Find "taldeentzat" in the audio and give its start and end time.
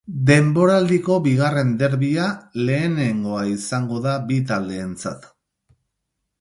4.55-5.33